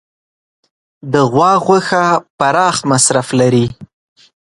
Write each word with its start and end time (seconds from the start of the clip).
د 1.11 1.13
غوا 1.31 1.51
غوښه 1.65 2.03
پراخ 2.37 2.75
مصرف 2.91 3.27
لري. 3.39 3.65